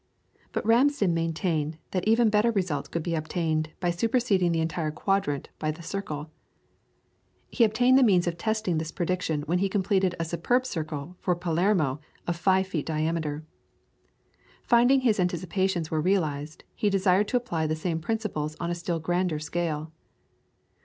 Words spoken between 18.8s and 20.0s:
grander scale.